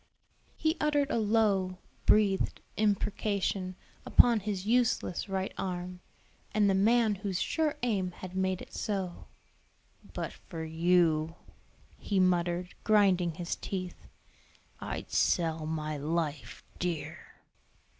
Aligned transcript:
He 0.57 0.77
uttered 0.81 1.11
a 1.11 1.19
low, 1.19 1.77
breathed 2.07 2.59
imprecation 2.75 3.75
upon 4.03 4.39
his 4.39 4.65
useless 4.65 5.29
right 5.29 5.53
arm, 5.59 5.99
and 6.55 6.67
the 6.67 6.73
man 6.73 7.13
whose 7.13 7.39
sure 7.39 7.75
aim 7.83 8.09
had 8.09 8.35
made 8.35 8.63
it 8.63 8.73
so. 8.73 9.27
"But 10.15 10.33
for 10.33 10.63
you," 10.63 11.35
he 11.99 12.19
muttered, 12.19 12.73
grinding 12.83 13.35
his 13.35 13.55
teeth, 13.55 14.07
"I'd 14.79 15.11
sell 15.11 15.67
my 15.67 15.97
life 15.97 16.63
dear." 16.79 17.35